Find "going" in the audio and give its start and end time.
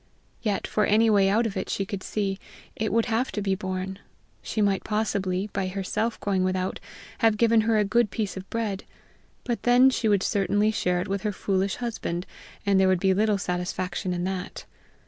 6.21-6.43